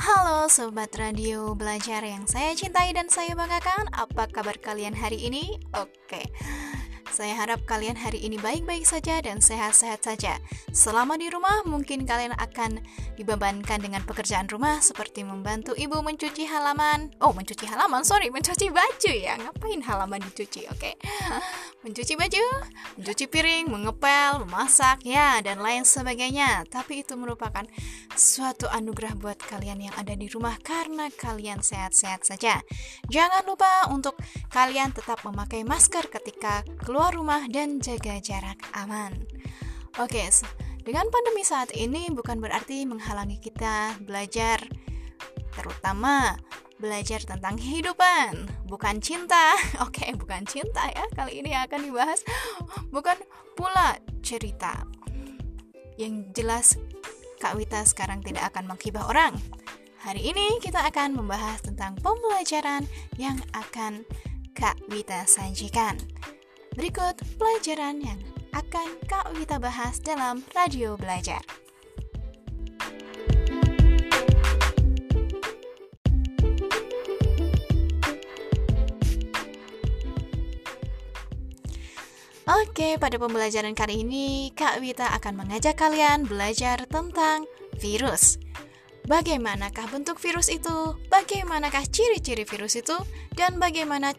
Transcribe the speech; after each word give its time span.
Halo 0.00 0.48
Sobat 0.48 0.96
Radio 0.96 1.52
Belajar 1.52 2.00
yang 2.00 2.24
saya 2.24 2.56
cintai 2.56 2.96
dan 2.96 3.12
saya 3.12 3.36
banggakan 3.36 3.84
Apa 3.92 4.32
kabar 4.32 4.56
kalian 4.56 4.96
hari 4.96 5.28
ini? 5.28 5.60
Oke 5.76 6.24
saya 7.10 7.34
harap 7.34 7.66
kalian 7.66 7.98
hari 7.98 8.22
ini 8.22 8.38
baik-baik 8.38 8.86
saja 8.86 9.18
dan 9.18 9.42
sehat-sehat 9.42 10.06
saja. 10.06 10.38
Selama 10.70 11.18
di 11.18 11.26
rumah, 11.26 11.66
mungkin 11.66 12.06
kalian 12.06 12.38
akan 12.38 12.78
dibebankan 13.18 13.82
dengan 13.82 14.06
pekerjaan 14.06 14.46
rumah 14.46 14.78
seperti 14.78 15.26
membantu 15.26 15.74
ibu 15.74 15.98
mencuci 15.98 16.46
halaman. 16.46 17.10
Oh, 17.18 17.34
mencuci 17.34 17.66
halaman, 17.66 18.06
sorry, 18.06 18.30
mencuci 18.30 18.70
baju 18.70 19.12
ya. 19.12 19.34
Ngapain 19.42 19.82
halaman 19.82 20.22
dicuci? 20.22 20.70
Oke, 20.70 20.94
okay. 20.94 20.94
mencuci 21.84 22.14
baju, 22.14 22.44
mencuci 22.94 23.24
piring, 23.26 23.66
mengepel, 23.66 24.46
memasak, 24.46 25.02
ya, 25.02 25.42
dan 25.42 25.58
lain 25.58 25.82
sebagainya. 25.82 26.62
Tapi 26.70 27.02
itu 27.02 27.18
merupakan 27.18 27.66
suatu 28.14 28.70
anugerah 28.70 29.18
buat 29.18 29.38
kalian 29.50 29.90
yang 29.90 29.94
ada 29.98 30.14
di 30.14 30.30
rumah 30.30 30.54
karena 30.62 31.10
kalian 31.10 31.58
sehat-sehat 31.58 32.22
saja. 32.22 32.62
Jangan 33.10 33.42
lupa 33.42 33.90
untuk 33.90 34.14
kalian 34.54 34.94
tetap 34.94 35.26
memakai 35.26 35.66
masker 35.66 36.06
ketika 36.06 36.62
keluar 36.86 36.99
keluar 37.00 37.16
rumah 37.16 37.48
dan 37.48 37.80
jaga 37.80 38.20
jarak 38.20 38.60
aman. 38.76 39.24
Oke, 40.04 40.20
dengan 40.84 41.08
pandemi 41.08 41.40
saat 41.40 41.72
ini 41.72 42.12
bukan 42.12 42.44
berarti 42.44 42.84
menghalangi 42.84 43.40
kita 43.40 43.96
belajar, 44.04 44.60
terutama 45.56 46.36
belajar 46.76 47.24
tentang 47.24 47.56
kehidupan, 47.56 48.44
bukan 48.68 49.00
cinta. 49.00 49.56
Oke, 49.88 50.12
bukan 50.12 50.44
cinta 50.44 50.92
ya. 50.92 51.08
Kali 51.16 51.40
ini 51.40 51.56
akan 51.56 51.88
dibahas 51.88 52.20
bukan 52.92 53.16
pula 53.56 53.96
cerita. 54.20 54.84
Yang 55.96 56.36
jelas 56.36 56.76
Kak 57.40 57.56
Wita 57.56 57.80
sekarang 57.88 58.20
tidak 58.20 58.52
akan 58.52 58.76
menghibah 58.76 59.08
orang. 59.08 59.40
Hari 60.04 60.20
ini 60.20 60.60
kita 60.60 60.84
akan 60.84 61.16
membahas 61.16 61.64
tentang 61.64 61.96
pembelajaran 61.96 62.84
yang 63.16 63.40
akan 63.56 64.04
Kak 64.52 64.76
Wita 64.92 65.24
sajikan. 65.24 65.96
Berikut 66.70 67.18
pelajaran 67.34 67.98
yang 67.98 68.20
akan 68.54 68.94
Kak 69.10 69.34
Wita 69.34 69.58
bahas 69.58 69.98
dalam 69.98 70.46
Radio 70.54 70.94
Belajar. 70.94 71.42
Oke, 82.50 82.98
pada 83.02 83.18
pembelajaran 83.18 83.74
kali 83.74 84.06
ini 84.06 84.54
Kak 84.54 84.78
Wita 84.78 85.10
akan 85.18 85.42
mengajak 85.42 85.74
kalian 85.74 86.22
belajar 86.26 86.86
tentang 86.86 87.50
virus. 87.82 88.38
Bagaimanakah 89.10 89.90
bentuk 89.90 90.22
virus 90.22 90.46
itu? 90.46 90.94
Bagaimanakah 91.10 91.82
ciri-ciri 91.90 92.46
virus 92.46 92.78
itu? 92.78 92.94
Dan 93.34 93.58
bagaimana 93.58 94.14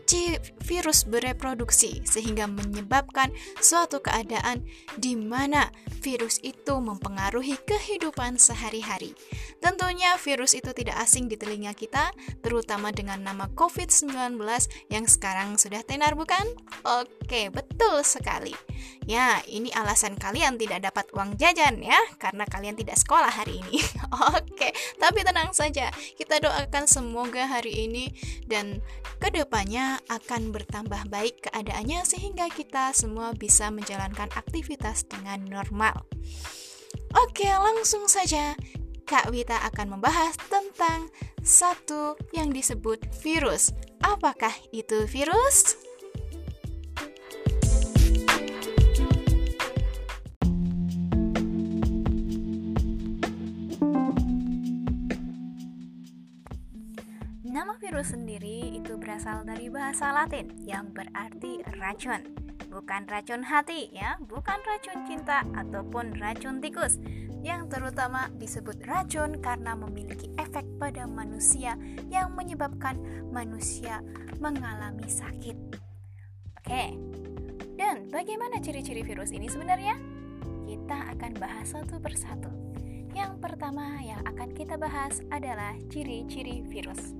virus 0.67 1.07
bereproduksi 1.07 2.03
sehingga 2.03 2.43
menyebabkan 2.43 3.31
suatu 3.63 4.03
keadaan 4.03 4.67
di 4.99 5.15
mana 5.15 5.71
virus 6.03 6.43
itu 6.43 6.75
mempengaruhi 6.83 7.55
kehidupan 7.63 8.35
sehari-hari. 8.35 9.15
Tentunya 9.63 10.19
virus 10.19 10.59
itu 10.59 10.75
tidak 10.75 10.99
asing 10.99 11.31
di 11.31 11.39
telinga 11.39 11.71
kita, 11.71 12.11
terutama 12.43 12.91
dengan 12.91 13.23
nama 13.23 13.47
COVID-19 13.55 14.43
yang 14.91 15.07
sekarang 15.07 15.55
sudah 15.55 15.87
tenar 15.87 16.19
bukan? 16.19 16.43
Oke, 16.83 17.47
betul 17.47 18.03
sekali. 18.03 18.51
Ya, 19.09 19.41
ini 19.49 19.73
alasan 19.73 20.15
kalian 20.15 20.61
tidak 20.61 20.85
dapat 20.85 21.09
uang 21.11 21.35
jajan 21.35 21.81
ya, 21.81 21.97
karena 22.21 22.45
kalian 22.45 22.77
tidak 22.77 23.01
sekolah 23.01 23.33
hari 23.33 23.59
ini. 23.65 23.81
Oke, 24.37 24.71
tapi 25.01 25.25
tenang 25.25 25.51
saja, 25.51 25.89
kita 26.17 26.37
doakan 26.37 26.85
semoga 26.85 27.49
hari 27.49 27.89
ini 27.89 28.13
dan 28.45 28.79
ke 29.17 29.33
depannya 29.33 29.97
akan 30.09 30.53
bertambah 30.53 31.09
baik 31.09 31.49
keadaannya 31.49 32.05
sehingga 32.05 32.47
kita 32.49 32.93
semua 32.93 33.33
bisa 33.33 33.73
menjalankan 33.73 34.29
aktivitas 34.37 35.05
dengan 35.09 35.43
normal. 35.49 36.05
Oke, 37.11 37.49
langsung 37.51 38.07
saja 38.07 38.55
Kak 39.03 39.27
Wita 39.27 39.59
akan 39.67 39.99
membahas 39.99 40.39
tentang 40.47 41.11
satu 41.43 42.15
yang 42.31 42.53
disebut 42.55 43.03
virus. 43.19 43.75
Apakah 43.99 44.53
itu 44.71 45.03
virus? 45.09 45.75
Nama 57.51 57.75
virus 57.83 58.15
sendiri 58.15 58.79
itu 58.79 58.95
berasal 58.95 59.43
dari 59.43 59.67
bahasa 59.67 60.15
Latin 60.15 60.55
yang 60.63 60.95
berarti 60.95 61.59
racun. 61.83 62.23
Bukan 62.71 63.03
racun 63.11 63.43
hati 63.43 63.91
ya, 63.91 64.15
bukan 64.23 64.55
racun 64.63 65.03
cinta 65.03 65.43
ataupun 65.59 66.15
racun 66.15 66.63
tikus 66.63 66.95
yang 67.43 67.67
terutama 67.67 68.31
disebut 68.39 68.79
racun 68.87 69.43
karena 69.43 69.75
memiliki 69.75 70.31
efek 70.39 70.63
pada 70.79 71.03
manusia 71.03 71.75
yang 72.07 72.31
menyebabkan 72.39 72.95
manusia 73.35 73.99
mengalami 74.39 75.11
sakit. 75.11 75.75
Oke. 76.55 76.95
Dan 77.75 78.07
bagaimana 78.15 78.63
ciri-ciri 78.63 79.03
virus 79.03 79.35
ini 79.35 79.51
sebenarnya? 79.51 79.99
Kita 80.71 81.19
akan 81.19 81.35
bahas 81.35 81.75
satu 81.75 81.99
persatu. 81.99 82.47
Yang 83.11 83.43
pertama 83.43 83.99
yang 83.99 84.23
akan 84.23 84.55
kita 84.55 84.79
bahas 84.79 85.19
adalah 85.35 85.75
ciri-ciri 85.91 86.63
virus. 86.71 87.11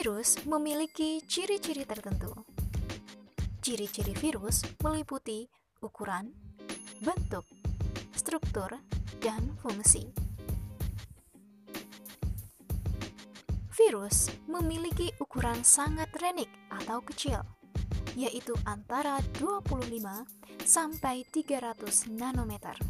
Virus 0.00 0.40
memiliki 0.48 1.20
ciri-ciri 1.28 1.84
tertentu. 1.84 2.32
Ciri-ciri 3.60 4.16
virus 4.16 4.64
meliputi 4.80 5.44
ukuran, 5.84 6.32
bentuk, 7.04 7.44
struktur, 8.16 8.80
dan 9.20 9.52
fungsi. 9.60 10.08
Virus 13.76 14.32
memiliki 14.48 15.12
ukuran 15.20 15.60
sangat 15.60 16.08
renik 16.16 16.48
atau 16.72 17.04
kecil, 17.04 17.44
yaitu 18.16 18.56
antara 18.64 19.20
25 19.36 20.00
sampai 20.64 21.28
300 21.28 22.08
nanometer, 22.08 22.80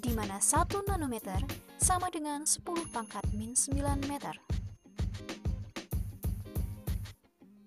di 0.00 0.16
mana 0.16 0.40
1 0.40 0.64
nanometer 0.88 1.44
sama 1.76 2.08
dengan 2.08 2.48
10 2.48 2.64
pangkat 2.88 3.28
min 3.36 3.52
9 3.52 4.00
meter. 4.08 4.63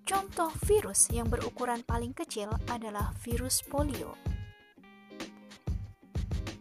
Contoh 0.07 0.56
virus 0.63 1.12
yang 1.12 1.28
berukuran 1.28 1.84
paling 1.84 2.16
kecil 2.16 2.47
adalah 2.72 3.12
virus 3.28 3.59
polio. 3.59 4.16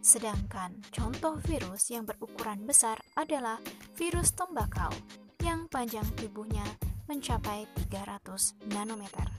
Sedangkan 0.03 0.83
contoh 0.91 1.39
virus 1.47 1.95
yang 1.95 2.03
berukuran 2.03 2.67
besar 2.67 2.99
adalah 3.15 3.63
virus 3.95 4.35
tembakau 4.35 4.91
yang 5.47 5.71
panjang 5.71 6.03
tubuhnya 6.19 6.67
mencapai 7.07 7.71
300 7.87 8.59
nanometer. 8.75 9.31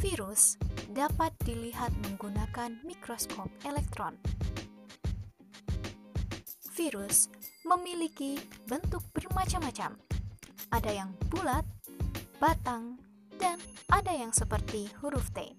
Virus 0.00 0.56
dapat 0.88 1.36
dilihat 1.44 1.92
menggunakan 2.08 2.80
mikroskop 2.88 3.52
elektron. 3.68 4.16
Virus 6.72 7.28
memiliki 7.68 8.40
bentuk 8.64 9.04
bermacam-macam, 9.12 10.07
ada 10.68 10.90
yang 10.92 11.14
bulat, 11.32 11.64
batang, 12.38 13.00
dan 13.38 13.56
ada 13.88 14.12
yang 14.12 14.34
seperti 14.34 14.90
huruf 15.00 15.30
T. 15.32 15.56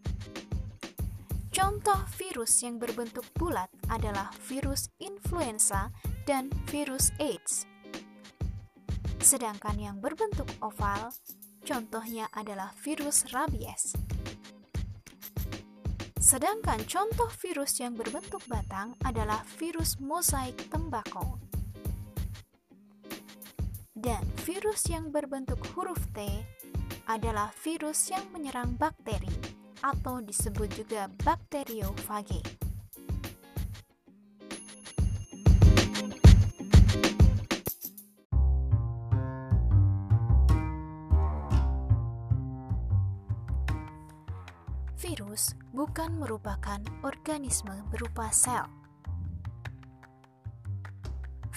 Contoh 1.50 1.98
virus 2.16 2.62
yang 2.62 2.78
berbentuk 2.78 3.26
bulat 3.36 3.68
adalah 3.90 4.30
virus 4.46 4.94
influenza 5.02 5.90
dan 6.30 6.54
virus 6.70 7.10
AIDS. 7.18 7.66
Sedangkan 9.20 9.76
yang 9.76 9.98
berbentuk 10.00 10.48
oval, 10.62 11.12
contohnya 11.66 12.30
adalah 12.32 12.72
virus 12.80 13.28
rabies. 13.36 13.98
Sedangkan 16.22 16.86
contoh 16.86 17.28
virus 17.42 17.82
yang 17.82 17.98
berbentuk 17.98 18.46
batang 18.46 18.94
adalah 19.02 19.42
virus 19.58 19.98
mosaik 19.98 20.56
tembakau 20.70 21.49
dan 24.00 24.24
virus 24.48 24.88
yang 24.88 25.12
berbentuk 25.12 25.60
huruf 25.76 26.00
T 26.16 26.24
adalah 27.12 27.52
virus 27.60 28.08
yang 28.08 28.24
menyerang 28.32 28.80
bakteri 28.80 29.28
atau 29.84 30.24
disebut 30.24 30.72
juga 30.72 31.12
bakteriofage. 31.28 32.40
Virus 45.00 45.56
bukan 45.76 46.20
merupakan 46.20 46.80
organisme 47.04 47.76
berupa 47.92 48.32
sel 48.32 48.79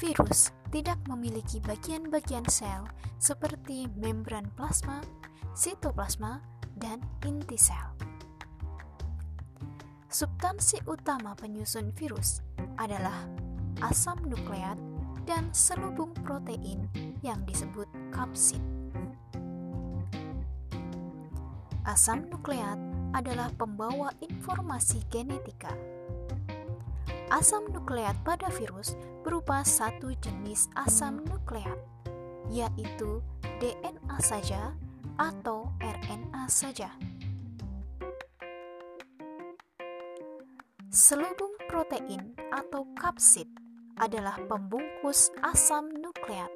Virus 0.02 0.50
tidak 0.75 0.99
memiliki 1.06 1.62
bagian-bagian 1.62 2.43
sel 2.50 2.82
seperti 3.22 3.87
membran 3.94 4.50
plasma, 4.58 4.99
sitoplasma, 5.54 6.43
dan 6.75 6.99
inti 7.22 7.54
sel. 7.54 7.94
Substansi 10.10 10.82
utama 10.90 11.38
penyusun 11.38 11.94
virus 11.94 12.43
adalah 12.82 13.14
asam 13.78 14.19
nukleat 14.26 14.75
dan 15.22 15.46
selubung 15.54 16.10
protein 16.26 16.90
yang 17.22 17.38
disebut 17.46 17.87
kapsid. 18.10 18.60
Asam 21.87 22.26
nukleat 22.26 22.76
adalah 23.14 23.54
pembawa 23.54 24.10
informasi 24.19 25.06
genetika. 25.14 25.70
Asam 27.32 27.64
nukleat 27.73 28.12
pada 28.29 28.52
virus 28.61 28.93
berupa 29.25 29.64
satu 29.64 30.12
jenis 30.20 30.69
asam 30.76 31.25
nukleat, 31.25 31.81
yaitu 32.52 33.25
DNA 33.56 34.20
saja 34.20 34.76
atau 35.17 35.73
RNA 35.81 36.44
saja. 36.52 36.93
Selubung 40.93 41.56
protein 41.73 42.37
atau 42.52 42.84
kapsid 43.00 43.49
adalah 43.96 44.37
pembungkus 44.44 45.32
asam 45.40 45.88
nukleat. 45.88 46.52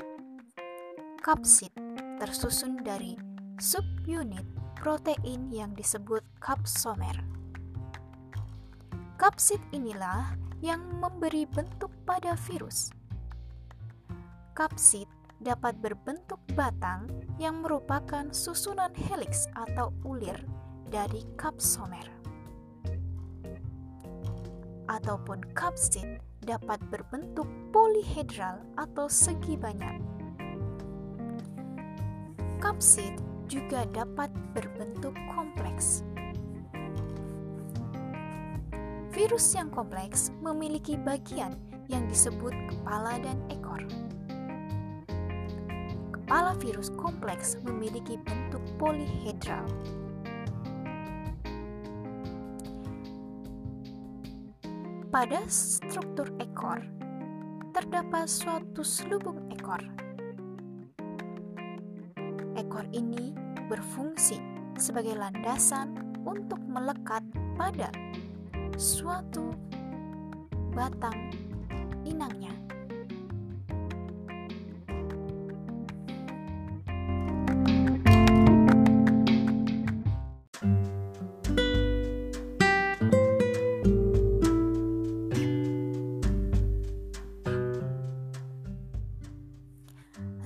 Kapsid 1.25 1.73
tersusun 2.21 2.85
dari 2.85 3.17
subunit 3.57 4.45
protein 4.77 5.49
yang 5.49 5.73
disebut 5.73 6.21
kapsomer. 6.37 7.17
Kapsid 9.17 9.65
inilah 9.73 10.37
yang 10.67 10.83
memberi 10.99 11.47
bentuk 11.47 11.95
pada 12.03 12.35
virus. 12.51 12.91
Kapsid 14.59 15.07
dapat 15.39 15.79
berbentuk 15.79 16.43
batang 16.59 17.07
yang 17.39 17.63
merupakan 17.63 18.27
susunan 18.35 18.91
heliks 18.99 19.47
atau 19.55 19.95
ulir 20.03 20.35
dari 20.91 21.23
kapsomer. 21.39 22.11
Ataupun 24.91 25.47
kapsid 25.55 26.19
dapat 26.43 26.83
berbentuk 26.91 27.47
polihedral 27.71 28.59
atau 28.75 29.07
segi 29.07 29.55
banyak. 29.55 30.03
Kapsid 32.59 33.23
juga 33.47 33.87
dapat 33.95 34.35
berbentuk 34.51 35.15
kompleks. 35.31 36.03
Virus 39.17 39.57
yang 39.57 39.73
kompleks 39.73 40.29
memiliki 40.45 41.01
bagian 41.01 41.57
yang 41.89 42.05
disebut 42.05 42.53
kepala 42.69 43.17
dan 43.25 43.41
ekor. 43.49 43.81
Kepala 46.13 46.53
virus 46.61 46.93
kompleks 47.01 47.57
memiliki 47.65 48.21
bentuk 48.21 48.61
polihedral. 48.77 49.65
Pada 55.09 55.41
struktur 55.49 56.29
ekor, 56.37 56.85
terdapat 57.73 58.29
suatu 58.29 58.85
selubung 58.85 59.49
ekor 59.49 59.81
ekor 62.57 62.89
ini 62.93 63.37
berfungsi 63.69 64.41
sebagai 64.77 65.17
landasan 65.17 65.97
untuk 66.25 66.59
melekat 66.69 67.23
pada 67.57 67.89
suatu 68.77 69.57
batang 70.77 71.33
inangnya. 72.05 72.53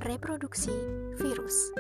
Reproduksi 0.07 0.71
virus 1.19 1.75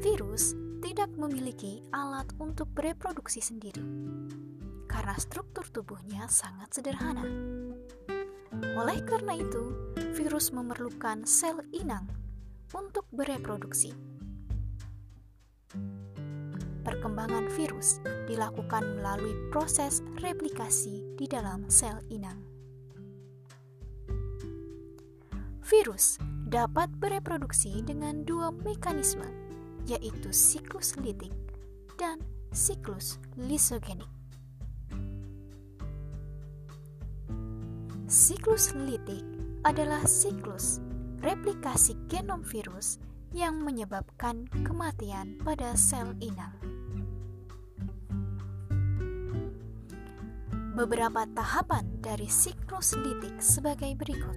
Virus 0.00 0.56
tidak 0.80 1.12
memiliki 1.20 1.84
alat 1.92 2.28
untuk 2.40 2.68
bereproduksi 2.72 3.44
sendiri 3.44 3.84
karena 5.12 5.28
struktur 5.28 5.68
tubuhnya 5.68 6.24
sangat 6.24 6.72
sederhana. 6.72 7.20
Oleh 8.80 9.04
karena 9.04 9.36
itu, 9.36 9.92
virus 10.16 10.56
memerlukan 10.56 11.28
sel 11.28 11.60
inang 11.68 12.08
untuk 12.72 13.04
bereproduksi. 13.12 13.92
Perkembangan 16.80 17.44
virus 17.52 18.00
dilakukan 18.24 18.96
melalui 18.96 19.36
proses 19.52 20.00
replikasi 20.24 21.04
di 21.20 21.28
dalam 21.28 21.68
sel 21.68 22.00
inang. 22.08 22.40
Virus 25.60 26.16
dapat 26.48 26.88
bereproduksi 26.96 27.84
dengan 27.84 28.24
dua 28.24 28.48
mekanisme 28.48 29.28
yaitu 29.84 30.32
siklus 30.32 30.96
litik 30.96 31.36
dan 32.00 32.16
siklus 32.48 33.20
lisogenik. 33.36 34.21
Siklus 38.12 38.76
litik 38.76 39.24
adalah 39.64 40.04
siklus 40.04 40.84
replikasi 41.24 41.96
genom 42.12 42.44
virus 42.44 43.00
yang 43.32 43.64
menyebabkan 43.64 44.44
kematian 44.68 45.40
pada 45.40 45.72
sel 45.72 46.12
inang. 46.20 46.52
Beberapa 50.76 51.24
tahapan 51.32 51.88
dari 52.04 52.28
siklus 52.28 52.92
litik 53.00 53.40
sebagai 53.40 53.96
berikut. 53.96 54.36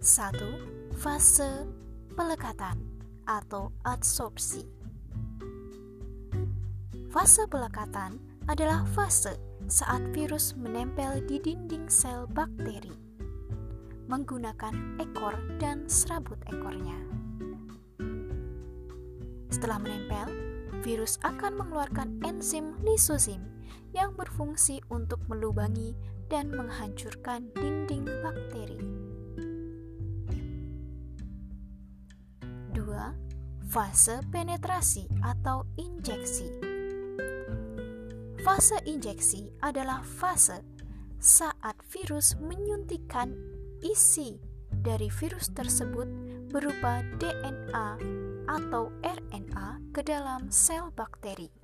1. 0.00 0.96
Fase 0.96 1.68
pelekatan 2.16 2.80
atau 3.28 3.76
adsorpsi. 3.84 4.64
Fase 7.12 7.44
pelekatan 7.44 8.16
adalah 8.48 8.88
fase 8.96 9.51
saat 9.72 10.04
virus 10.12 10.52
menempel 10.60 11.24
di 11.24 11.40
dinding 11.40 11.88
sel 11.88 12.28
bakteri 12.28 12.92
menggunakan 14.12 15.00
ekor 15.00 15.32
dan 15.56 15.88
serabut 15.88 16.36
ekornya. 16.52 17.00
Setelah 19.48 19.80
menempel, 19.80 20.28
virus 20.84 21.16
akan 21.24 21.56
mengeluarkan 21.56 22.20
enzim 22.20 22.76
lisozim 22.84 23.40
yang 23.96 24.12
berfungsi 24.12 24.84
untuk 24.92 25.24
melubangi 25.32 25.96
dan 26.28 26.52
menghancurkan 26.52 27.48
dinding 27.56 28.04
bakteri. 28.20 29.02
Fase 33.72 34.20
penetrasi 34.28 35.08
atau 35.24 35.64
injeksi. 35.80 36.71
Fase 38.42 38.74
injeksi 38.90 39.54
adalah 39.62 40.02
fase 40.02 40.66
saat 41.22 41.78
virus 41.94 42.34
menyuntikkan 42.42 43.38
isi 43.86 44.34
dari 44.82 45.06
virus 45.14 45.54
tersebut 45.54 46.10
berupa 46.50 47.06
DNA 47.22 48.02
atau 48.50 48.90
RNA 49.06 49.94
ke 49.94 50.02
dalam 50.02 50.50
sel 50.50 50.90
bakteri. 50.90 51.54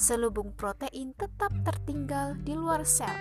Selubung 0.00 0.56
protein 0.56 1.12
tetap 1.12 1.52
tertinggal 1.60 2.40
di 2.40 2.56
luar 2.56 2.80
sel, 2.88 3.12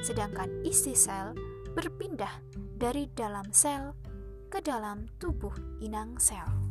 sedangkan 0.00 0.64
isi 0.64 0.96
sel 0.96 1.36
berpindah 1.76 2.40
dari 2.56 3.04
dalam 3.12 3.44
sel 3.52 3.92
ke 4.48 4.64
dalam 4.64 5.04
tubuh 5.20 5.52
inang 5.84 6.16
sel. 6.16 6.65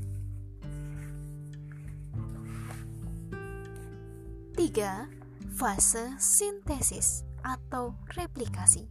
3. 4.56 4.72
Fase 5.60 6.16
sintesis 6.16 7.28
atau 7.44 7.92
replikasi. 8.16 8.88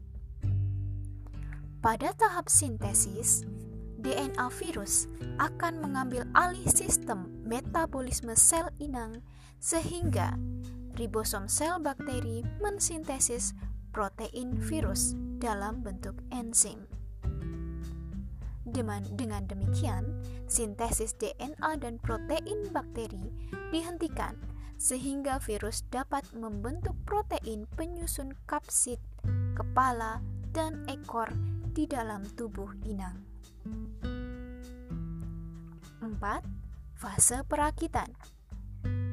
Pada 1.81 2.13
tahap 2.21 2.53
sintesis, 2.53 3.49
DNA 3.97 4.45
virus 4.61 5.09
akan 5.41 5.81
mengambil 5.81 6.29
alih 6.37 6.69
sistem 6.69 7.33
metabolisme 7.49 8.37
sel 8.37 8.69
inang 8.77 9.25
sehingga 9.57 10.37
ribosom 11.01 11.49
sel 11.49 11.81
bakteri 11.81 12.45
mensintesis 12.61 13.57
protein 13.89 14.53
virus 14.61 15.17
dalam 15.41 15.81
bentuk 15.81 16.21
enzim. 16.29 16.85
Dengan, 18.69 19.01
dengan 19.17 19.49
demikian, 19.49 20.13
sintesis 20.45 21.17
DNA 21.17 21.81
dan 21.81 21.97
protein 22.05 22.69
bakteri 22.69 23.33
dihentikan 23.73 24.37
sehingga 24.85 25.41
virus 25.41 25.81
dapat 25.89 26.29
membentuk 26.37 26.93
protein 27.09 27.65
penyusun 27.73 28.37
kapsid, 28.45 29.01
kepala, 29.57 30.21
dan 30.53 30.85
ekor 30.93 31.33
di 31.73 31.89
dalam 31.89 32.21
tubuh 32.37 32.69
inang. 32.85 33.17
4. 36.05 36.21
Fase 37.01 37.41
perakitan 37.49 38.13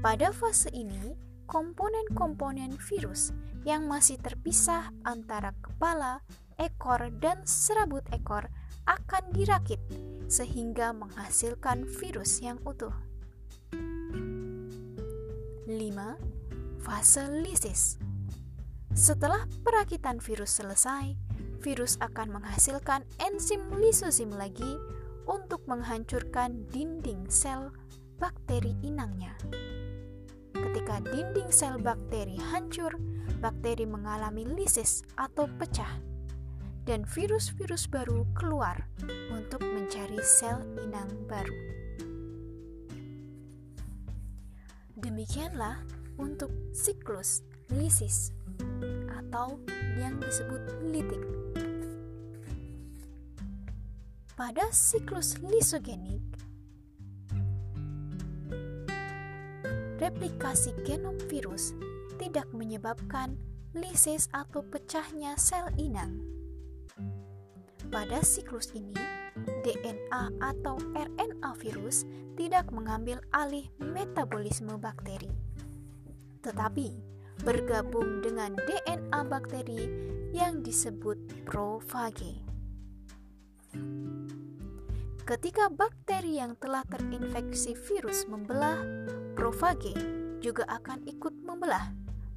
Pada 0.03 0.35
fase 0.35 0.67
ini, 0.75 1.15
komponen-komponen 1.47 2.75
virus 2.91 3.31
yang 3.63 3.87
masih 3.87 4.19
terpisah 4.19 4.91
antara 5.07 5.55
kepala, 5.63 6.19
ekor, 6.59 7.07
dan 7.23 7.47
serabut 7.47 8.03
ekor 8.11 8.51
akan 8.91 9.23
dirakit 9.31 9.79
sehingga 10.27 10.91
menghasilkan 10.91 11.87
virus 11.87 12.43
yang 12.43 12.59
utuh. 12.67 13.10
5. 15.71 16.83
Fase 16.83 17.31
lisis 17.31 17.95
Setelah 18.91 19.47
perakitan 19.63 20.19
virus 20.19 20.59
selesai, 20.59 21.15
virus 21.63 21.95
akan 22.03 22.35
menghasilkan 22.35 23.07
enzim 23.23 23.63
lisosim 23.79 24.35
lagi 24.35 24.75
untuk 25.31 25.63
menghancurkan 25.71 26.67
dinding 26.75 27.23
sel 27.31 27.71
bakteri 28.19 28.75
inangnya. 28.83 29.31
Ketika 30.51 30.99
dinding 31.07 31.47
sel 31.55 31.79
bakteri 31.79 32.35
hancur, 32.51 32.91
bakteri 33.39 33.87
mengalami 33.87 34.43
lisis 34.43 35.07
atau 35.15 35.47
pecah 35.55 36.03
dan 36.83 37.07
virus-virus 37.07 37.87
baru 37.87 38.27
keluar 38.35 38.75
untuk 39.31 39.63
mencari 39.63 40.19
sel 40.19 40.59
inang 40.83 41.07
baru. 41.31 41.80
Demikianlah 45.01 45.81
untuk 46.21 46.53
siklus 46.71 47.41
lisis 47.73 48.29
atau 49.09 49.57
yang 49.97 50.21
disebut 50.21 50.61
litik. 50.93 51.21
Pada 54.37 54.69
siklus 54.73 55.37
lisogenik, 55.41 56.21
replikasi 60.01 60.73
genom 60.85 61.17
virus 61.29 61.73
tidak 62.17 62.49
menyebabkan 62.53 63.37
lisis 63.73 64.29
atau 64.33 64.61
pecahnya 64.65 65.37
sel 65.37 65.69
inang 65.77 66.21
pada 67.91 68.23
siklus 68.23 68.71
ini, 68.71 68.95
DNA 69.61 70.23
atau 70.41 70.77
RNA 70.93 71.51
virus 71.61 72.03
tidak 72.39 72.69
mengambil 72.73 73.21
alih 73.35 73.67
metabolisme 73.77 74.77
bakteri, 74.79 75.29
tetapi 76.41 77.11
bergabung 77.41 78.21
dengan 78.21 78.53
DNA 78.69 79.19
bakteri 79.25 79.81
yang 80.31 80.61
disebut 80.61 81.17
profage. 81.45 82.41
Ketika 85.21 85.71
bakteri 85.71 86.41
yang 86.41 86.59
telah 86.59 86.83
terinfeksi 86.85 87.77
virus 87.77 88.27
membelah, 88.27 88.83
profage 89.37 89.95
juga 90.41 90.65
akan 90.67 91.07
ikut 91.07 91.31
membelah 91.45 91.93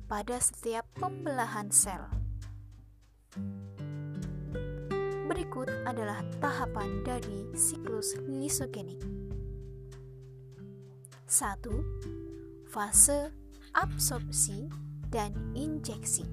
pada 0.07 0.37
setiap 0.39 0.87
pembelahan 0.95 1.73
sel. 1.73 2.07
Berikut 5.25 5.73
adalah 5.89 6.21
tahapan 6.37 7.01
dari 7.01 7.49
siklus 7.57 8.13
lisogenik. 8.29 9.01
1. 11.25 12.69
Fase 12.69 13.33
absorpsi 13.73 14.69
dan 15.09 15.33
injeksi. 15.57 16.29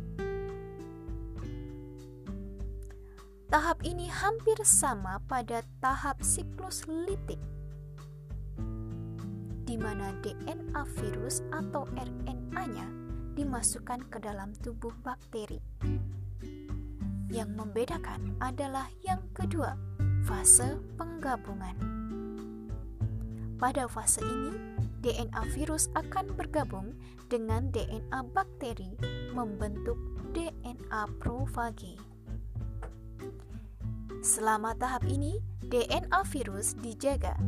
Tahap 3.48 3.80
ini 3.88 4.12
hampir 4.12 4.60
sama 4.68 5.24
pada 5.24 5.64
tahap 5.80 6.20
siklus 6.20 6.84
litik, 6.88 7.40
di 9.64 9.80
mana 9.80 10.12
DNA 10.20 10.84
virus 11.00 11.40
atau 11.56 11.88
RNA-nya 11.96 12.88
dimasukkan 13.40 14.12
ke 14.12 14.20
dalam 14.20 14.52
tubuh 14.60 14.92
bakteri. 15.00 15.64
Yang 17.32 17.50
membedakan 17.56 18.36
adalah 18.44 18.92
yang 19.08 19.24
kedua, 19.32 19.80
fase 20.28 20.76
penggabungan. 21.00 21.80
Pada 23.56 23.88
fase 23.88 24.20
ini, 24.20 24.52
DNA 25.00 25.40
virus 25.56 25.88
akan 25.96 26.36
bergabung 26.36 26.92
dengan 27.32 27.72
DNA 27.72 28.20
bakteri 28.36 29.00
membentuk 29.32 29.96
DNA 30.36 31.08
profage. 31.24 31.96
Selama 34.20 34.76
tahap 34.76 35.08
ini, 35.08 35.40
DNA 35.72 36.28
virus 36.28 36.76
dijaga 36.84 37.40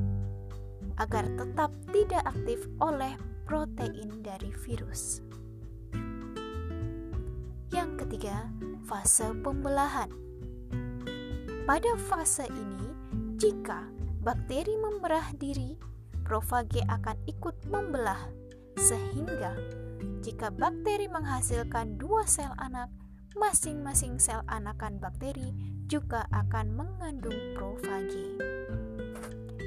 agar 0.96 1.28
tetap 1.36 1.76
tidak 1.92 2.24
aktif 2.24 2.72
oleh 2.80 3.20
protein 3.44 4.24
dari 4.24 4.48
virus. 4.64 5.20
Yang 7.74 8.06
ketiga, 8.06 8.48
fase 8.84 9.32
pembelahan. 9.40 10.12
Pada 11.64 11.96
fase 11.96 12.44
ini, 12.52 12.88
jika 13.40 13.88
bakteri 14.20 14.76
memerah 14.76 15.32
diri, 15.40 15.80
profage 16.28 16.84
akan 16.92 17.16
ikut 17.28 17.56
membelah, 17.72 18.20
sehingga 18.76 19.56
jika 20.24 20.52
bakteri 20.52 21.08
menghasilkan 21.08 21.96
dua 21.96 22.28
sel 22.28 22.52
anak, 22.60 22.92
masing-masing 23.40 24.20
sel 24.20 24.44
anakan 24.52 25.00
bakteri 25.00 25.56
juga 25.88 26.28
akan 26.36 26.76
mengandung 26.76 27.56
profage. 27.56 28.40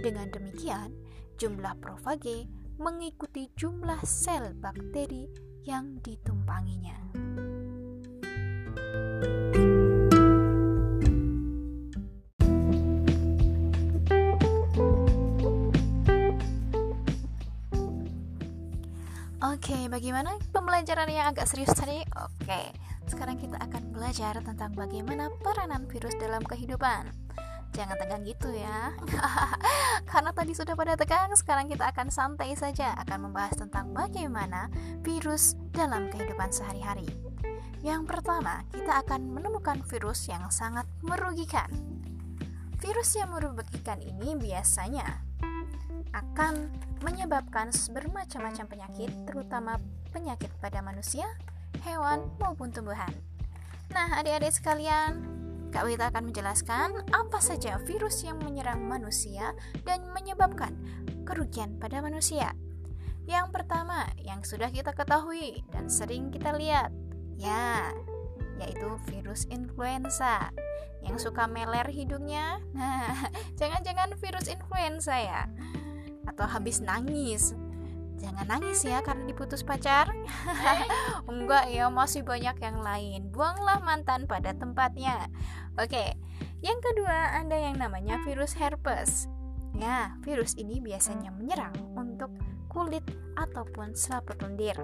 Dengan 0.04 0.28
demikian, 0.32 0.92
jumlah 1.40 1.76
profage 1.80 2.48
mengikuti 2.76 3.48
jumlah 3.56 4.00
sel 4.04 4.52
bakteri 4.56 5.28
yang 5.64 5.96
ditumpanginya. 6.04 6.96
Oke, 19.56 19.90
bagaimana 19.90 20.38
pembelajaran 20.54 21.10
yang 21.10 21.26
agak 21.32 21.50
serius 21.50 21.74
tadi? 21.74 21.98
Oke, 22.22 22.70
sekarang 23.10 23.34
kita 23.34 23.58
akan 23.58 23.94
belajar 23.94 24.38
tentang 24.38 24.70
bagaimana 24.78 25.26
peranan 25.42 25.90
virus 25.90 26.14
dalam 26.22 26.38
kehidupan. 26.46 27.10
Jangan 27.74 27.98
tegang 27.98 28.22
gitu 28.22 28.46
ya. 28.54 28.94
Karena 30.10 30.30
tadi 30.30 30.54
sudah 30.54 30.78
pada 30.78 30.94
tegang, 30.94 31.34
sekarang 31.34 31.66
kita 31.66 31.90
akan 31.90 32.14
santai 32.14 32.54
saja 32.54 32.94
akan 33.06 33.26
membahas 33.26 33.58
tentang 33.58 33.90
bagaimana 33.90 34.70
virus 35.02 35.58
dalam 35.74 36.14
kehidupan 36.14 36.54
sehari-hari. 36.54 37.25
Yang 37.86 38.02
pertama, 38.10 38.66
kita 38.74 38.98
akan 39.06 39.30
menemukan 39.30 39.78
virus 39.86 40.26
yang 40.26 40.50
sangat 40.50 40.90
merugikan. 41.06 41.70
Virus 42.82 43.14
yang 43.14 43.30
merugikan 43.30 44.02
ini 44.02 44.34
biasanya 44.34 45.22
akan 46.10 46.66
menyebabkan 47.06 47.70
bermacam-macam 47.94 48.66
penyakit, 48.66 49.10
terutama 49.30 49.78
penyakit 50.10 50.50
pada 50.58 50.82
manusia, 50.82 51.30
hewan, 51.86 52.26
maupun 52.42 52.74
tumbuhan. 52.74 53.14
Nah, 53.94 54.18
adik-adik 54.18 54.50
sekalian, 54.50 55.22
Kak 55.70 55.86
Wita 55.86 56.10
akan 56.10 56.34
menjelaskan 56.34 57.06
apa 57.14 57.38
saja 57.38 57.78
virus 57.86 58.26
yang 58.26 58.42
menyerang 58.42 58.82
manusia 58.82 59.54
dan 59.86 60.02
menyebabkan 60.10 60.74
kerugian 61.22 61.78
pada 61.78 62.02
manusia. 62.02 62.50
Yang 63.30 63.54
pertama, 63.54 64.10
yang 64.26 64.42
sudah 64.42 64.74
kita 64.74 64.90
ketahui 64.90 65.62
dan 65.70 65.86
sering 65.86 66.34
kita 66.34 66.50
lihat, 66.50 66.90
Ya, 67.36 67.92
yaitu 68.56 68.88
virus 69.12 69.44
influenza 69.52 70.50
yang 71.04 71.16
suka 71.20 71.46
meler 71.46 71.86
hidungnya. 71.86 72.58
Nah, 72.74 73.30
jangan-jangan 73.60 74.16
virus 74.18 74.50
influenza 74.50 75.14
ya. 75.14 75.46
Atau 76.26 76.48
habis 76.48 76.82
nangis. 76.82 77.54
Jangan 78.16 78.48
nangis 78.48 78.80
ya 78.82 79.04
karena 79.04 79.28
diputus 79.28 79.60
pacar. 79.60 80.10
Enggak 81.30 81.68
ya, 81.70 81.92
masih 81.92 82.24
banyak 82.24 82.56
yang 82.58 82.80
lain. 82.80 83.28
Buanglah 83.30 83.84
mantan 83.84 84.24
pada 84.24 84.56
tempatnya. 84.56 85.28
Oke. 85.76 86.16
Yang 86.64 86.80
kedua, 86.90 87.44
ada 87.44 87.54
yang 87.54 87.76
namanya 87.76 88.18
virus 88.24 88.56
herpes. 88.56 89.28
Ya, 89.76 90.16
virus 90.24 90.56
ini 90.56 90.80
biasanya 90.80 91.28
menyerang 91.28 91.76
untuk 91.92 92.32
kulit 92.72 93.04
ataupun 93.36 93.92
selaput 93.92 94.40
lendir. 94.40 94.74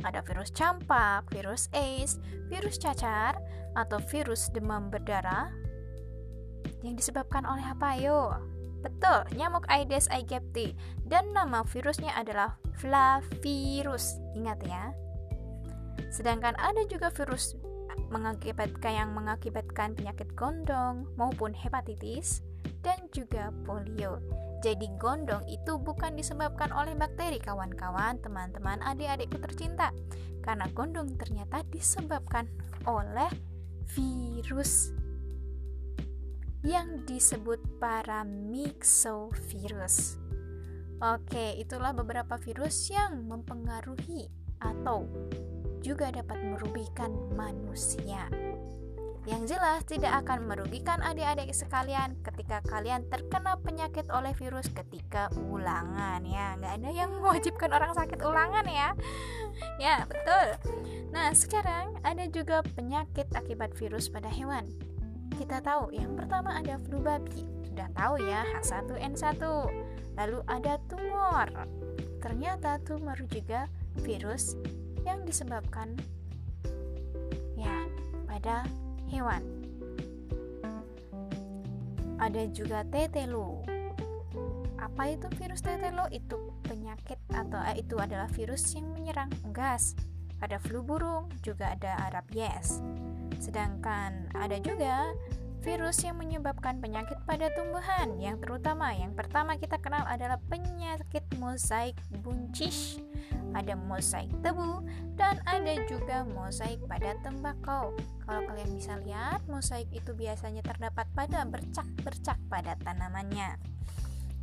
Ada 0.00 0.24
virus 0.24 0.50
campak, 0.54 1.28
virus 1.30 1.68
AIDS, 1.76 2.16
virus 2.48 2.80
cacar, 2.80 3.36
atau 3.76 3.98
virus 4.10 4.50
demam 4.50 4.90
berdarah. 4.90 5.52
yang 6.80 6.96
disebabkan 6.96 7.44
oleh 7.44 7.60
apa 7.60 7.92
yo? 8.00 8.32
Betul, 8.80 9.28
nyamuk 9.36 9.68
Aedes 9.68 10.08
aegypti 10.08 10.72
dan 11.04 11.36
nama 11.36 11.60
virusnya 11.60 12.16
adalah 12.16 12.56
Flavirus. 12.80 14.16
Ingat 14.32 14.64
ya. 14.64 14.96
Sedangkan 16.08 16.56
ada 16.56 16.80
juga 16.88 17.12
virus 17.12 17.60
mengakibatkan 18.08 18.92
yang 18.96 19.10
mengakibatkan 19.12 19.92
penyakit 19.92 20.32
gondong 20.34 21.04
maupun 21.20 21.52
hepatitis 21.52 22.40
dan 22.80 22.96
juga 23.12 23.52
polio. 23.68 24.18
Jadi 24.60 24.92
gondong 25.00 25.48
itu 25.48 25.80
bukan 25.80 26.20
disebabkan 26.20 26.68
oleh 26.76 26.92
bakteri 26.92 27.40
kawan-kawan, 27.40 28.20
teman-teman, 28.20 28.76
adik-adikku 28.84 29.40
tercinta. 29.40 29.88
Karena 30.44 30.68
gondong 30.76 31.16
ternyata 31.16 31.64
disebabkan 31.72 32.44
oleh 32.84 33.32
virus 33.96 34.92
yang 36.60 37.08
disebut 37.08 37.56
paramyxovirus. 37.80 40.20
Oke, 41.00 41.56
itulah 41.56 41.96
beberapa 41.96 42.36
virus 42.36 42.92
yang 42.92 43.24
mempengaruhi 43.24 44.28
atau 44.60 45.08
juga 45.80 46.12
dapat 46.12 46.36
merugikan 46.44 47.08
manusia. 47.32 48.28
Yang 49.30 49.54
jelas 49.54 49.86
tidak 49.86 50.26
akan 50.26 50.50
merugikan 50.50 50.98
adik-adik 51.06 51.54
sekalian 51.54 52.18
ketika 52.26 52.58
kalian 52.66 53.06
terkena 53.06 53.54
penyakit 53.62 54.10
oleh 54.10 54.34
virus 54.34 54.66
ketika 54.74 55.30
ulangan 55.38 56.26
ya. 56.26 56.58
Nggak 56.58 56.72
ada 56.82 56.90
yang 56.90 57.10
mewajibkan 57.22 57.70
orang 57.70 57.94
sakit 57.94 58.18
ulangan 58.26 58.66
ya. 58.66 58.90
Ya, 59.78 60.02
betul. 60.10 60.58
Nah, 61.14 61.30
sekarang 61.30 61.94
ada 62.02 62.26
juga 62.26 62.66
penyakit 62.74 63.30
akibat 63.38 63.70
virus 63.78 64.10
pada 64.10 64.26
hewan 64.26 64.66
kita 65.40 65.56
tahu 65.64 65.88
yang 65.96 66.12
pertama 66.20 66.52
ada 66.60 66.76
flu 66.84 67.00
babi 67.00 67.48
sudah 67.64 67.88
tahu 67.96 68.20
ya 68.20 68.44
H1N1 68.60 69.40
lalu 70.20 70.38
ada 70.44 70.76
tumor 70.84 71.48
ternyata 72.20 72.76
tumor 72.84 73.16
juga 73.24 73.64
virus 74.04 74.60
yang 75.08 75.24
disebabkan 75.24 75.96
ya 77.56 77.88
pada 78.28 78.68
hewan. 79.10 79.42
Ada 82.20 82.46
juga 82.54 82.86
tetelo 82.86 83.64
apa 84.80 85.12
itu 85.12 85.28
virus 85.36 85.60
tetelo 85.60 86.08
itu 86.08 86.36
penyakit 86.64 87.20
atau 87.32 87.60
eh, 87.68 87.84
itu 87.84 88.00
adalah 88.00 88.28
virus 88.32 88.72
yang 88.72 88.88
menyerang 88.96 89.28
gas. 89.52 89.92
Ada 90.40 90.56
flu 90.56 90.80
burung 90.80 91.28
juga 91.44 91.76
ada 91.76 92.00
Arab 92.08 92.24
yes. 92.32 92.80
Sedangkan 93.36 94.32
ada 94.32 94.56
juga 94.56 95.12
virus 95.60 96.00
yang 96.00 96.16
menyebabkan 96.16 96.80
penyakit 96.80 97.20
pada 97.28 97.52
tumbuhan. 97.52 98.16
Yang 98.16 98.48
terutama 98.48 98.96
yang 98.96 99.12
pertama 99.12 99.60
kita 99.60 99.76
kenal 99.76 100.04
adalah 100.08 100.40
penyakit 100.48 101.24
mosaik 101.36 101.96
buncis 102.24 103.00
ada 103.54 103.74
mosaik 103.74 104.30
tebu 104.40 104.84
dan 105.18 105.42
ada 105.46 105.74
juga 105.90 106.22
mosaik 106.24 106.80
pada 106.86 107.16
tembakau. 107.20 107.92
Kalau 108.24 108.40
kalian 108.46 108.70
bisa 108.74 108.96
lihat 109.02 109.42
mosaik 109.50 109.90
itu 109.90 110.14
biasanya 110.14 110.62
terdapat 110.62 111.06
pada 111.12 111.42
bercak-bercak 111.44 112.38
pada 112.46 112.78
tanamannya. 112.80 113.58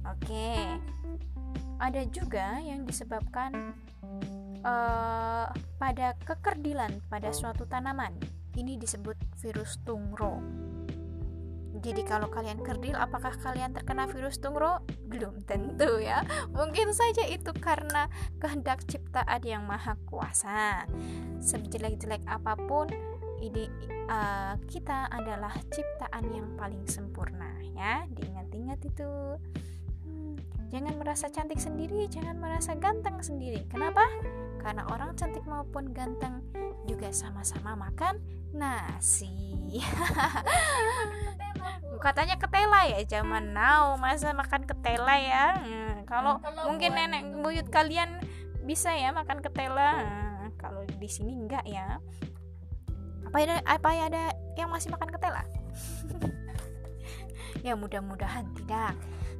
Oke. 0.05 0.77
Ada 1.77 2.09
juga 2.09 2.57
yang 2.61 2.83
disebabkan 2.89 3.77
uh, 4.65 5.47
pada 5.77 6.17
kekerdilan 6.25 7.03
pada 7.07 7.29
suatu 7.31 7.69
tanaman. 7.69 8.15
Ini 8.57 8.81
disebut 8.81 9.15
virus 9.37 9.77
tungro. 9.85 10.41
Jadi 11.77 12.01
kalau 12.01 12.27
kalian 12.27 12.65
kerdil, 12.65 12.97
apakah 12.97 13.37
kalian 13.37 13.69
terkena 13.69 14.09
virus 14.09 14.41
tungro? 14.41 14.81
Belum 15.05 15.37
tentu 15.45 16.01
ya. 16.01 16.25
Mungkin 16.49 16.89
saja 16.91 17.25
itu 17.29 17.53
karena 17.53 18.09
kehendak 18.41 18.81
ciptaan 18.89 19.41
yang 19.45 19.63
maha 19.65 19.93
kuasa. 20.09 20.89
Sejelek-jelek 21.37 22.25
apa 22.25 22.57
pun, 22.57 22.89
ide 23.37 23.69
uh, 24.09 24.57
kita 24.65 25.05
adalah 25.13 25.53
ciptaan 25.69 26.25
yang 26.33 26.47
paling 26.57 26.81
sempurna 26.89 27.53
ya. 27.77 28.09
Diingat-ingat 28.09 28.81
itu. 28.81 29.11
Hmm, 30.07 30.35
jangan 30.73 30.97
merasa 30.97 31.29
cantik 31.29 31.61
sendiri, 31.61 32.09
jangan 32.09 32.41
merasa 32.41 32.73
ganteng 32.73 33.21
sendiri. 33.21 33.69
Kenapa? 33.69 34.01
Karena 34.57 34.83
orang 34.89 35.13
cantik 35.13 35.45
maupun 35.45 35.93
ganteng 35.93 36.41
juga 36.89 37.13
sama-sama 37.13 37.77
makan 37.77 38.17
nasi. 38.53 39.77
Katanya 42.05 42.37
ketela 42.37 42.87
ya 42.87 43.01
zaman 43.07 43.51
now. 43.51 43.97
Masa 43.97 44.31
makan 44.31 44.69
ketela 44.69 45.15
ya? 45.17 45.57
Hmm, 45.57 46.05
kalau 46.05 46.39
mungkin 46.69 46.93
nenek 46.93 47.23
buyut 47.41 47.67
kalian 47.67 48.21
bisa 48.63 48.93
ya 48.93 49.11
makan 49.11 49.41
ketela. 49.41 49.99
Hmm, 49.99 50.53
kalau 50.55 50.85
di 50.85 51.09
sini 51.09 51.35
enggak 51.35 51.65
ya. 51.67 51.99
Apa 53.27 53.43
ada 53.43 53.59
apa 53.67 53.89
ya 53.91 54.03
ada 54.07 54.23
yang 54.55 54.71
masih 54.71 54.93
makan 54.93 55.11
ketela? 55.11 55.43
Ya 57.65 57.73
mudah-mudahan 57.73 58.53
tidak. 58.53 58.93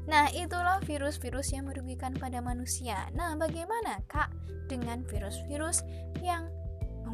Nah, 0.07 0.31
itulah 0.31 0.79
virus-virus 0.87 1.51
yang 1.51 1.67
merugikan 1.67 2.15
pada 2.15 2.39
manusia. 2.39 3.11
Nah, 3.11 3.35
bagaimana, 3.35 3.99
Kak, 4.07 4.31
dengan 4.71 5.03
virus-virus 5.03 5.83
yang 6.23 6.47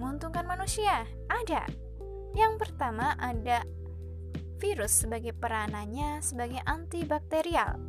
menguntungkan 0.04 0.44
manusia? 0.44 1.08
Ada. 1.32 1.64
Yang 2.36 2.54
pertama 2.60 3.16
ada 3.16 3.64
virus 4.60 5.08
sebagai 5.08 5.32
peranannya 5.32 6.20
sebagai 6.20 6.60
antibakterial. 6.68 7.80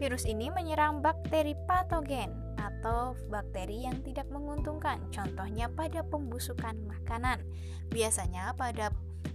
Virus 0.00 0.24
ini 0.24 0.48
menyerang 0.48 1.04
bakteri 1.04 1.52
patogen 1.68 2.32
atau 2.56 3.12
bakteri 3.28 3.84
yang 3.84 4.00
tidak 4.00 4.24
menguntungkan. 4.32 5.04
Contohnya 5.12 5.68
pada 5.68 6.00
pembusukan 6.00 6.80
makanan. 6.88 7.44
Biasanya 7.92 8.56
pada 8.56 8.88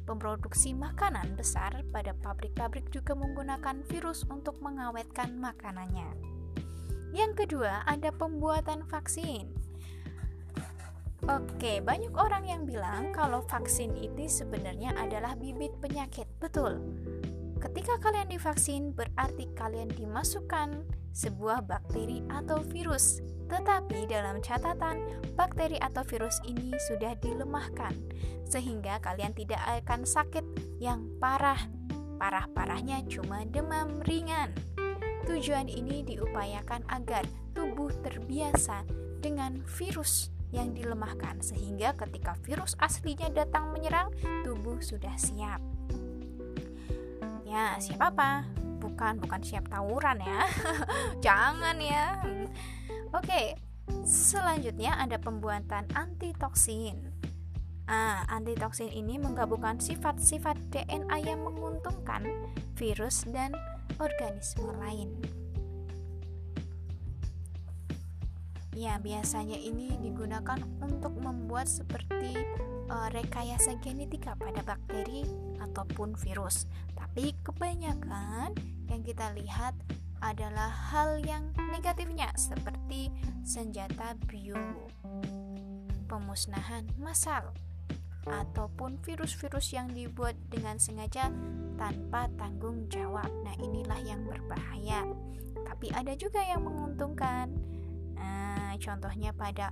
pemroduksi 0.09 0.73
makanan 0.73 1.37
besar 1.37 1.85
pada 1.93 2.17
pabrik-pabrik 2.25 2.89
juga 2.89 3.13
menggunakan 3.13 3.85
virus 3.85 4.25
untuk 4.25 4.57
mengawetkan 4.65 5.37
makanannya. 5.37 6.09
Yang 7.13 7.45
kedua, 7.45 7.85
ada 7.85 8.09
pembuatan 8.09 8.81
vaksin. 8.89 9.53
Oke, 11.25 11.81
banyak 11.81 12.13
orang 12.13 12.45
yang 12.45 12.69
bilang 12.69 13.09
kalau 13.09 13.41
vaksin 13.49 13.97
itu 13.97 14.29
sebenarnya 14.29 14.93
adalah 14.93 15.33
bibit 15.33 15.73
penyakit. 15.81 16.29
Betul. 16.37 16.77
Ketika 17.57 17.97
kalian 17.97 18.29
divaksin, 18.29 18.93
berarti 18.93 19.49
kalian 19.57 19.89
dimasukkan 19.89 20.85
sebuah 21.17 21.65
bakteri 21.65 22.21
atau 22.29 22.61
virus. 22.61 23.25
Tetapi 23.49 24.05
dalam 24.05 24.37
catatan, 24.45 25.01
bakteri 25.33 25.81
atau 25.81 26.05
virus 26.05 26.37
ini 26.45 26.77
sudah 26.85 27.17
dilemahkan, 27.17 27.97
sehingga 28.45 29.01
kalian 29.01 29.33
tidak 29.33 29.65
akan 29.81 30.05
sakit 30.05 30.45
yang 30.77 31.09
parah. 31.17 31.57
Parah-parahnya 32.21 33.01
cuma 33.09 33.49
demam 33.49 33.97
ringan. 34.05 34.53
Tujuan 35.25 35.73
ini 35.73 36.05
diupayakan 36.05 36.85
agar 36.85 37.25
tubuh 37.57 37.89
terbiasa 38.05 38.85
dengan 39.25 39.65
virus 39.65 40.34
yang 40.55 40.71
dilemahkan 40.71 41.43
sehingga 41.43 41.91
ketika 41.99 42.39
virus 42.47 42.79
aslinya 42.79 43.27
datang 43.35 43.75
menyerang 43.75 44.07
tubuh 44.47 44.79
sudah 44.79 45.11
siap. 45.19 45.59
Ya, 47.43 47.75
siap 47.83 47.99
apa? 47.99 48.47
Bukan 48.79 49.19
bukan 49.19 49.43
siap 49.43 49.67
tawuran 49.67 50.23
ya. 50.23 50.47
Jangan 51.25 51.75
ya. 51.83 52.23
Oke, 53.11 53.59
selanjutnya 54.07 54.95
ada 54.95 55.19
pembuatan 55.19 55.91
antitoksin. 55.91 57.11
Ah, 57.85 58.25
antitoksin 58.33 58.89
ini 58.89 59.21
menggabungkan 59.21 59.77
sifat-sifat 59.77 60.57
DNA 60.73 61.21
yang 61.21 61.45
menguntungkan 61.45 62.25
virus 62.73 63.29
dan 63.29 63.53
organisme 64.01 64.65
lain. 64.81 65.44
Ya, 68.75 68.99
biasanya 68.99 69.55
ini 69.55 69.95
digunakan 70.03 70.59
untuk 70.83 71.15
membuat 71.23 71.71
seperti 71.71 72.35
uh, 72.91 73.07
rekayasa 73.07 73.79
genetika 73.79 74.35
pada 74.35 74.59
bakteri 74.67 75.23
ataupun 75.63 76.19
virus. 76.19 76.67
Tapi 76.91 77.31
kebanyakan 77.47 78.51
yang 78.91 79.01
kita 79.01 79.31
lihat 79.31 79.71
adalah 80.19 80.67
hal 80.91 81.23
yang 81.23 81.55
negatifnya 81.71 82.27
seperti 82.35 83.15
senjata 83.47 84.19
bio, 84.27 84.91
pemusnahan 86.11 86.83
massal, 86.99 87.55
ataupun 88.27 88.99
virus-virus 89.07 89.71
yang 89.71 89.87
dibuat 89.87 90.35
dengan 90.51 90.75
sengaja 90.83 91.31
tanpa 91.79 92.27
tanggung 92.35 92.91
jawab. 92.91 93.31
Nah, 93.47 93.55
inilah 93.55 94.03
yang 94.03 94.27
berbahaya. 94.27 95.07
Tapi 95.63 95.95
ada 95.95 96.11
juga 96.19 96.43
yang 96.43 96.67
menguntungkan 96.67 97.55
contohnya 98.77 99.31
pada 99.35 99.71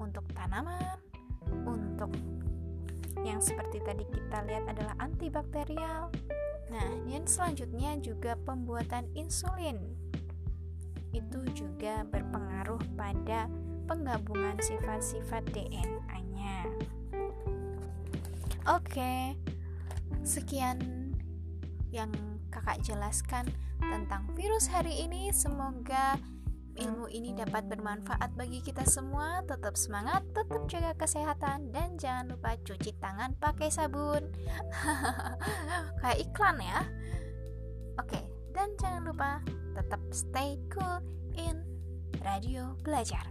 untuk 0.00 0.26
tanaman, 0.34 0.98
untuk 1.66 2.10
yang 3.22 3.38
seperti 3.38 3.78
tadi 3.84 4.02
kita 4.08 4.42
lihat 4.48 4.64
adalah 4.66 4.94
antibakterial. 4.98 6.10
Nah, 6.72 6.88
yang 7.06 7.28
selanjutnya 7.28 8.00
juga 8.00 8.34
pembuatan 8.42 9.06
insulin. 9.12 9.78
Itu 11.12 11.44
juga 11.52 12.02
berpengaruh 12.08 12.80
pada 12.96 13.46
penggabungan 13.84 14.56
sifat-sifat 14.58 15.44
DNA-nya. 15.52 16.64
Oke, 18.72 19.36
sekian 20.24 20.80
yang 21.92 22.08
kakak 22.48 22.80
jelaskan 22.80 23.44
tentang 23.82 24.24
virus 24.32 24.70
hari 24.72 25.04
ini. 25.04 25.28
Semoga 25.34 26.16
ilmu 26.76 27.08
ini 27.12 27.36
dapat 27.36 27.68
bermanfaat 27.68 28.32
bagi 28.36 28.64
kita 28.64 28.84
semua. 28.88 29.44
Tetap 29.44 29.76
semangat, 29.76 30.24
tetap 30.32 30.64
jaga 30.68 30.92
kesehatan, 30.96 31.72
dan 31.74 31.96
jangan 32.00 32.32
lupa 32.32 32.56
cuci 32.60 32.96
tangan 32.96 33.36
pakai 33.36 33.68
sabun. 33.68 34.32
Kayak 36.00 36.18
iklan 36.24 36.56
ya. 36.60 36.80
Oke, 38.00 38.20
dan 38.56 38.72
jangan 38.80 39.02
lupa 39.04 39.30
tetap 39.76 40.00
stay 40.12 40.56
cool 40.72 41.00
in 41.36 41.60
Radio 42.24 42.76
Belajar. 42.84 43.24